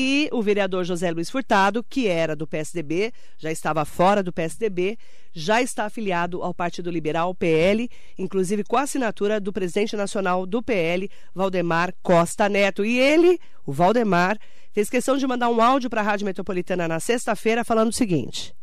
E 0.00 0.28
o 0.30 0.40
vereador 0.40 0.84
José 0.84 1.10
Luiz 1.10 1.28
Furtado, 1.28 1.82
que 1.82 2.06
era 2.06 2.36
do 2.36 2.46
PSDB, 2.46 3.12
já 3.36 3.50
estava 3.50 3.84
fora 3.84 4.22
do 4.22 4.32
PSDB, 4.32 4.96
já 5.32 5.60
está 5.60 5.86
afiliado 5.86 6.40
ao 6.40 6.54
Partido 6.54 6.88
Liberal, 6.88 7.34
PL, 7.34 7.90
inclusive 8.16 8.62
com 8.62 8.76
a 8.76 8.82
assinatura 8.82 9.40
do 9.40 9.52
presidente 9.52 9.96
nacional 9.96 10.46
do 10.46 10.62
PL, 10.62 11.10
Valdemar 11.34 11.92
Costa 12.00 12.48
Neto. 12.48 12.84
E 12.84 12.96
ele, 12.96 13.40
o 13.66 13.72
Valdemar, 13.72 14.38
fez 14.72 14.88
questão 14.88 15.16
de 15.16 15.26
mandar 15.26 15.48
um 15.48 15.60
áudio 15.60 15.90
para 15.90 16.00
a 16.00 16.04
Rádio 16.04 16.26
Metropolitana 16.26 16.86
na 16.86 17.00
sexta-feira 17.00 17.64
falando 17.64 17.88
o 17.88 17.92
seguinte: 17.92 18.54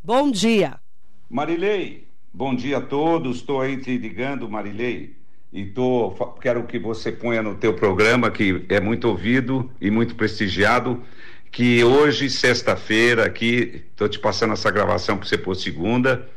Bom 0.00 0.30
dia. 0.30 0.78
Marilei, 1.28 2.06
bom 2.32 2.54
dia 2.54 2.78
a 2.78 2.80
todos. 2.80 3.38
Estou 3.38 3.60
aí 3.60 3.78
te 3.78 3.98
ligando, 3.98 4.48
Marilei. 4.48 5.19
E 5.52 5.64
tô, 5.64 6.10
quero 6.40 6.62
que 6.62 6.78
você 6.78 7.10
ponha 7.10 7.42
no 7.42 7.56
teu 7.56 7.74
programa, 7.74 8.30
que 8.30 8.64
é 8.68 8.80
muito 8.80 9.08
ouvido 9.08 9.68
e 9.80 9.90
muito 9.90 10.14
prestigiado, 10.14 11.02
que 11.50 11.82
hoje, 11.82 12.30
sexta-feira, 12.30 13.24
aqui, 13.26 13.82
estou 13.90 14.08
te 14.08 14.20
passando 14.20 14.52
essa 14.52 14.70
gravação 14.70 15.18
para 15.18 15.26
você 15.26 15.36
pôr 15.36 15.56
segunda. 15.56 16.28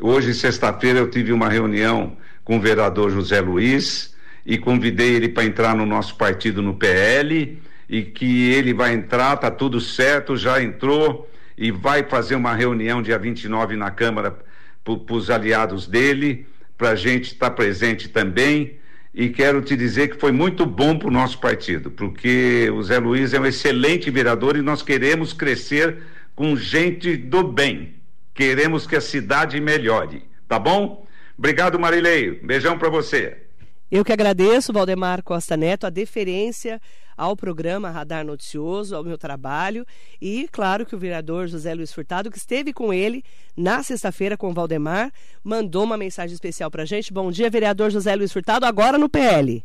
Hoje, 0.00 0.34
sexta-feira, 0.34 0.98
eu 0.98 1.08
tive 1.08 1.32
uma 1.32 1.48
reunião 1.48 2.16
com 2.42 2.56
o 2.56 2.60
vereador 2.60 3.10
José 3.10 3.40
Luiz 3.40 4.16
e 4.44 4.58
convidei 4.58 5.14
ele 5.14 5.28
para 5.28 5.44
entrar 5.44 5.76
no 5.76 5.86
nosso 5.86 6.16
partido 6.16 6.60
no 6.60 6.74
PL 6.74 7.62
e 7.88 8.02
que 8.02 8.50
ele 8.50 8.74
vai 8.74 8.94
entrar, 8.94 9.36
tá 9.36 9.50
tudo 9.50 9.80
certo, 9.80 10.36
já 10.36 10.60
entrou 10.60 11.30
e 11.56 11.70
vai 11.70 12.02
fazer 12.02 12.34
uma 12.34 12.52
reunião 12.52 13.00
dia 13.00 13.16
29 13.18 13.76
na 13.76 13.92
Câmara 13.92 14.36
para 14.84 15.14
os 15.14 15.30
aliados 15.30 15.86
dele, 15.86 16.46
para 16.76 16.90
a 16.90 16.94
gente 16.96 17.32
estar 17.32 17.50
tá 17.50 17.56
presente 17.56 18.08
também. 18.08 18.78
E 19.14 19.30
quero 19.30 19.62
te 19.62 19.74
dizer 19.76 20.08
que 20.08 20.20
foi 20.20 20.30
muito 20.30 20.66
bom 20.66 20.98
para 20.98 21.08
o 21.08 21.10
nosso 21.10 21.40
partido, 21.40 21.90
porque 21.90 22.70
o 22.70 22.82
Zé 22.82 22.98
Luiz 22.98 23.32
é 23.32 23.40
um 23.40 23.46
excelente 23.46 24.10
vereador 24.10 24.56
e 24.56 24.62
nós 24.62 24.82
queremos 24.82 25.32
crescer 25.32 26.02
com 26.34 26.54
gente 26.54 27.16
do 27.16 27.42
bem. 27.42 27.94
Queremos 28.34 28.86
que 28.86 28.94
a 28.94 29.00
cidade 29.00 29.58
melhore, 29.58 30.22
tá 30.46 30.58
bom? 30.58 31.06
Obrigado, 31.38 31.78
Marileio. 31.78 32.38
Beijão 32.42 32.78
para 32.78 32.90
você. 32.90 33.45
Eu 33.88 34.04
que 34.04 34.12
agradeço, 34.12 34.72
Valdemar 34.72 35.22
Costa 35.22 35.56
Neto, 35.56 35.86
a 35.86 35.90
deferência 35.90 36.80
ao 37.16 37.36
programa 37.36 37.88
Radar 37.88 38.26
Noticioso, 38.26 38.96
ao 38.96 39.04
meu 39.04 39.16
trabalho 39.16 39.86
e, 40.20 40.48
claro, 40.50 40.84
que 40.84 40.96
o 40.96 40.98
vereador 40.98 41.46
José 41.46 41.72
Luiz 41.72 41.92
Furtado, 41.92 42.28
que 42.28 42.36
esteve 42.36 42.72
com 42.72 42.92
ele 42.92 43.22
na 43.56 43.84
sexta-feira 43.84 44.36
com 44.36 44.50
o 44.50 44.52
Valdemar, 44.52 45.12
mandou 45.42 45.84
uma 45.84 45.96
mensagem 45.96 46.34
especial 46.34 46.68
para 46.68 46.82
a 46.82 46.86
gente. 46.86 47.12
Bom 47.12 47.30
dia, 47.30 47.48
vereador 47.48 47.92
José 47.92 48.16
Luiz 48.16 48.32
Furtado, 48.32 48.66
agora 48.66 48.98
no 48.98 49.08
PL. 49.08 49.64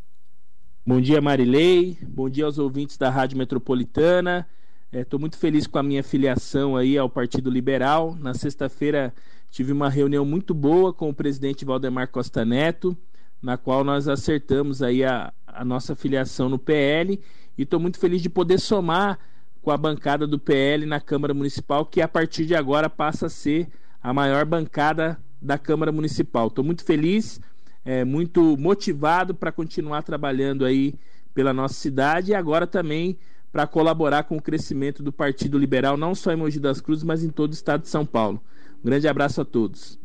Bom 0.85 1.01
dia, 1.01 1.19
Marilei. 1.19 1.97
Bom 2.03 2.29
dia 2.29 2.45
aos 2.45 2.59
ouvintes 2.59 2.97
da 2.97 3.09
Rádio 3.09 3.39
Metropolitana. 3.39 4.47
Estou 4.93 5.17
é, 5.17 5.21
muito 5.21 5.37
feliz 5.37 5.65
com 5.65 5.79
a 5.79 5.83
minha 5.83 6.03
filiação 6.03 6.77
aí 6.77 6.95
ao 6.95 7.09
Partido 7.09 7.49
Liberal. 7.49 8.15
Na 8.19 8.35
sexta-feira 8.35 9.11
tive 9.49 9.71
uma 9.71 9.89
reunião 9.89 10.23
muito 10.23 10.53
boa 10.53 10.93
com 10.93 11.09
o 11.09 11.13
presidente 11.13 11.65
Valdemar 11.65 12.07
Costa 12.09 12.45
Neto 12.45 12.95
na 13.41 13.57
qual 13.57 13.83
nós 13.83 14.07
acertamos 14.07 14.81
aí 14.81 15.03
a, 15.03 15.33
a 15.47 15.65
nossa 15.65 15.95
filiação 15.95 16.47
no 16.47 16.59
PL 16.59 17.19
e 17.57 17.63
estou 17.63 17.79
muito 17.79 17.99
feliz 17.99 18.21
de 18.21 18.29
poder 18.29 18.59
somar 18.59 19.19
com 19.61 19.71
a 19.71 19.77
bancada 19.77 20.25
do 20.25 20.39
PL 20.39 20.85
na 20.85 20.99
Câmara 20.99 21.33
Municipal, 21.33 21.85
que 21.85 22.01
a 22.01 22.07
partir 22.07 22.45
de 22.45 22.55
agora 22.55 22.89
passa 22.89 23.27
a 23.27 23.29
ser 23.29 23.67
a 24.01 24.13
maior 24.13 24.45
bancada 24.45 25.19
da 25.41 25.57
Câmara 25.57 25.91
Municipal. 25.91 26.47
Estou 26.47 26.63
muito 26.63 26.83
feliz, 26.83 27.39
é, 27.85 28.03
muito 28.03 28.57
motivado 28.57 29.35
para 29.35 29.51
continuar 29.51 30.03
trabalhando 30.03 30.65
aí 30.65 30.95
pela 31.33 31.53
nossa 31.53 31.75
cidade 31.75 32.31
e 32.31 32.35
agora 32.35 32.65
também 32.65 33.17
para 33.51 33.67
colaborar 33.67 34.23
com 34.23 34.37
o 34.37 34.41
crescimento 34.41 35.03
do 35.03 35.11
Partido 35.11 35.57
Liberal, 35.57 35.97
não 35.97 36.15
só 36.15 36.31
em 36.31 36.35
Mogi 36.35 36.59
das 36.59 36.79
Cruzes, 36.79 37.03
mas 37.03 37.23
em 37.23 37.29
todo 37.29 37.51
o 37.51 37.53
estado 37.53 37.81
de 37.81 37.89
São 37.89 38.05
Paulo. 38.05 38.41
Um 38.81 38.85
grande 38.85 39.07
abraço 39.07 39.41
a 39.41 39.45
todos. 39.45 40.00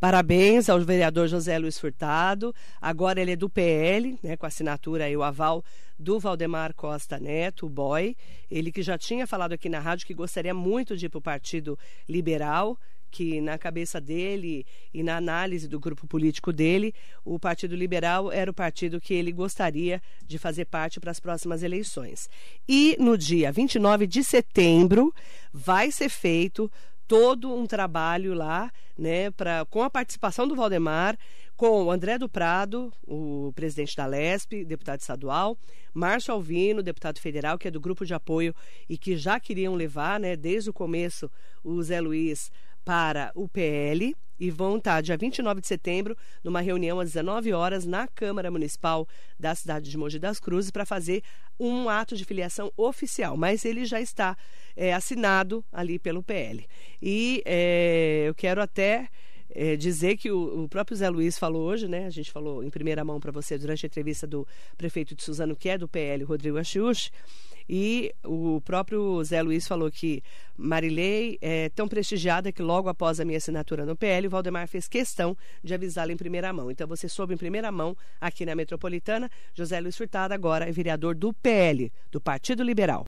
Parabéns 0.00 0.70
ao 0.70 0.80
vereador 0.80 1.28
José 1.28 1.58
Luiz 1.58 1.78
Furtado. 1.78 2.54
Agora 2.80 3.20
ele 3.20 3.32
é 3.32 3.36
do 3.36 3.50
PL, 3.50 4.18
né, 4.22 4.34
com 4.34 4.46
assinatura 4.46 5.10
e 5.10 5.14
o 5.14 5.22
aval 5.22 5.62
do 5.98 6.18
Valdemar 6.18 6.72
Costa 6.72 7.18
Neto, 7.18 7.66
o 7.66 7.68
boy. 7.68 8.16
Ele 8.50 8.72
que 8.72 8.82
já 8.82 8.96
tinha 8.96 9.26
falado 9.26 9.52
aqui 9.52 9.68
na 9.68 9.78
rádio 9.78 10.06
que 10.06 10.14
gostaria 10.14 10.54
muito 10.54 10.96
de 10.96 11.04
ir 11.04 11.08
para 11.10 11.18
o 11.18 11.22
Partido 11.22 11.78
Liberal, 12.08 12.78
que 13.10 13.42
na 13.42 13.58
cabeça 13.58 14.00
dele 14.00 14.64
e 14.94 15.02
na 15.02 15.18
análise 15.18 15.68
do 15.68 15.78
grupo 15.78 16.06
político 16.06 16.50
dele, 16.50 16.94
o 17.22 17.38
Partido 17.38 17.76
Liberal 17.76 18.32
era 18.32 18.50
o 18.50 18.54
partido 18.54 19.02
que 19.02 19.12
ele 19.12 19.32
gostaria 19.32 20.00
de 20.24 20.38
fazer 20.38 20.64
parte 20.64 20.98
para 20.98 21.10
as 21.10 21.20
próximas 21.20 21.62
eleições. 21.62 22.30
E 22.66 22.96
no 22.98 23.18
dia 23.18 23.52
29 23.52 24.06
de 24.06 24.24
setembro 24.24 25.12
vai 25.52 25.90
ser 25.90 26.08
feito 26.08 26.70
todo 27.10 27.52
um 27.52 27.66
trabalho 27.66 28.34
lá, 28.34 28.70
né, 28.96 29.32
pra, 29.32 29.64
com 29.64 29.82
a 29.82 29.90
participação 29.90 30.46
do 30.46 30.54
Valdemar, 30.54 31.18
com 31.56 31.82
o 31.82 31.90
André 31.90 32.16
do 32.16 32.28
Prado, 32.28 32.92
o 33.04 33.52
presidente 33.52 33.96
da 33.96 34.06
LESP, 34.06 34.64
deputado 34.64 35.00
estadual, 35.00 35.58
Márcio 35.92 36.32
Alvino, 36.32 36.84
deputado 36.84 37.18
federal, 37.18 37.58
que 37.58 37.66
é 37.66 37.70
do 37.70 37.80
grupo 37.80 38.06
de 38.06 38.14
apoio 38.14 38.54
e 38.88 38.96
que 38.96 39.16
já 39.16 39.40
queriam 39.40 39.74
levar, 39.74 40.20
né, 40.20 40.36
desde 40.36 40.70
o 40.70 40.72
começo, 40.72 41.28
o 41.64 41.82
Zé 41.82 42.00
Luiz 42.00 42.52
para 42.84 43.32
o 43.34 43.48
PL 43.48 44.14
e 44.40 44.50
vão 44.50 44.78
estar 44.78 45.02
dia 45.02 45.16
29 45.16 45.60
de 45.60 45.66
setembro 45.66 46.16
numa 46.42 46.62
reunião 46.62 46.98
às 46.98 47.10
19 47.10 47.52
horas 47.52 47.84
na 47.84 48.08
Câmara 48.08 48.50
Municipal 48.50 49.06
da 49.38 49.54
cidade 49.54 49.90
de 49.90 49.98
Mogi 49.98 50.18
das 50.18 50.40
Cruzes 50.40 50.70
para 50.70 50.86
fazer 50.86 51.22
um 51.58 51.90
ato 51.90 52.16
de 52.16 52.24
filiação 52.24 52.72
oficial, 52.76 53.36
mas 53.36 53.66
ele 53.66 53.84
já 53.84 54.00
está 54.00 54.34
é, 54.74 54.94
assinado 54.94 55.62
ali 55.70 55.98
pelo 55.98 56.22
PL. 56.22 56.66
E 57.02 57.42
é, 57.44 58.24
eu 58.26 58.34
quero 58.34 58.62
até 58.62 59.08
é, 59.54 59.76
dizer 59.76 60.16
que 60.16 60.30
o, 60.30 60.64
o, 60.64 60.68
próprio 60.68 60.96
Zé 60.96 61.08
Luiz 61.08 61.38
falou 61.38 61.62
hoje, 61.62 61.88
né? 61.88 62.06
A 62.06 62.10
gente 62.10 62.30
falou 62.30 62.62
em 62.62 62.70
primeira 62.70 63.04
mão 63.04 63.20
para 63.20 63.32
você 63.32 63.58
durante 63.58 63.84
a 63.84 63.88
entrevista 63.88 64.26
do 64.26 64.46
prefeito 64.76 65.14
de 65.14 65.22
Suzano, 65.22 65.56
que 65.56 65.68
é 65.68 65.78
do 65.78 65.88
PL, 65.88 66.24
Rodrigo 66.24 66.58
Achiuchi, 66.58 67.10
e 67.72 68.12
o 68.24 68.60
próprio 68.62 69.22
Zé 69.22 69.40
Luiz 69.40 69.68
falou 69.68 69.88
que 69.92 70.24
Marilei 70.56 71.38
é 71.40 71.68
tão 71.68 71.86
prestigiada 71.86 72.50
que 72.50 72.60
logo 72.60 72.88
após 72.88 73.20
a 73.20 73.24
minha 73.24 73.38
assinatura 73.38 73.86
no 73.86 73.94
PL, 73.94 74.26
o 74.26 74.30
Valdemar 74.30 74.66
fez 74.66 74.88
questão 74.88 75.36
de 75.62 75.72
avisá-la 75.72 76.12
em 76.12 76.16
primeira 76.16 76.52
mão. 76.52 76.68
Então 76.68 76.88
você 76.88 77.08
soube 77.08 77.32
em 77.32 77.36
primeira 77.36 77.70
mão 77.70 77.96
aqui 78.20 78.44
na 78.44 78.56
Metropolitana. 78.56 79.30
José 79.54 79.78
Luiz 79.78 79.96
Furtado 79.96 80.34
agora 80.34 80.68
é 80.68 80.72
vereador 80.72 81.14
do 81.14 81.32
PL, 81.32 81.92
do 82.10 82.20
Partido 82.20 82.64
Liberal. 82.64 82.98